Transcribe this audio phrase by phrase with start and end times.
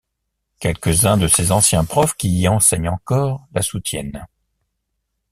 [0.59, 4.25] Quelques-uns de ses anciens profs qui y enseignent encore la soutiennent.